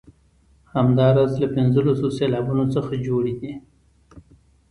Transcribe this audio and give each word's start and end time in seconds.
همداراز 0.75 1.31
له 1.41 1.47
پنځلسو 1.55 2.07
سېلابونو 2.17 2.65
څخه 2.75 2.93
جوړې 3.07 3.33
دي. 3.41 3.53